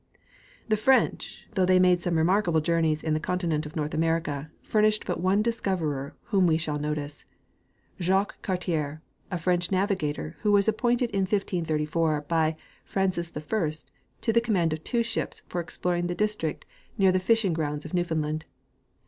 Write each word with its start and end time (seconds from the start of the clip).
''The 0.67 0.77
French, 0.77 1.45
though 1.51 1.63
they 1.63 1.77
made 1.77 2.01
some 2.01 2.17
remarkable 2.17 2.59
journeys 2.59 3.03
in 3.03 3.13
the 3.13 3.19
continent 3.19 3.67
of 3.67 3.75
North 3.75 3.93
America, 3.93 4.49
furnished 4.63 5.05
but 5.05 5.19
one 5.19 5.43
discoverer 5.43 6.15
whom 6.23 6.47
we 6.47 6.57
shall 6.57 6.79
notice, 6.79 7.25
Jacques 7.99 8.41
Cartier, 8.41 9.03
a 9.29 9.37
French 9.37 9.69
navigator, 9.69 10.37
who 10.41 10.51
was 10.51 10.67
appointed 10.67 11.11
in 11.11 11.19
1534 11.19 12.21
by 12.21 12.57
Francis 12.83 13.31
I 13.37 13.73
to 14.21 14.33
the 14.33 14.41
command 14.41 14.73
of 14.73 14.83
two 14.83 15.03
ships 15.03 15.43
for 15.47 15.61
exploring 15.61 16.07
the 16.07 16.15
district 16.15 16.65
near 16.97 17.11
the 17.11 17.19
fishing 17.19 17.53
grounds 17.53 17.85
of 17.85 17.93
Newfound 17.93 18.23
land. 18.23 18.45